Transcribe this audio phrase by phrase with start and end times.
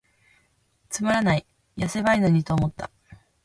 [0.89, 1.45] つまらない、
[1.75, 2.89] 癈せばいゝのにと思つた。